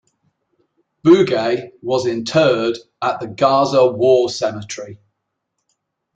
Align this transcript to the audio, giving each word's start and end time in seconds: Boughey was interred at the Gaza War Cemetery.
Boughey 1.05 1.73
was 1.83 2.07
interred 2.07 2.75
at 3.03 3.19
the 3.19 3.27
Gaza 3.27 3.85
War 3.85 4.31
Cemetery. 4.31 4.97